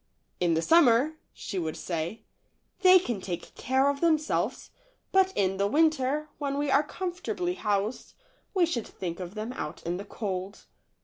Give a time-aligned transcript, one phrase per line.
[0.39, 2.23] w In the summer," she would say,
[2.81, 4.71] "they can take care of themselves,
[5.11, 8.15] but in the winter, when we are comfortably housed,
[8.55, 10.65] we should think of them out in the cold."